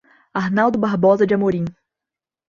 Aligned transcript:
Arnaldo 0.33 0.79
Barbosa 0.79 1.27
de 1.27 1.35
Amorim 1.35 1.65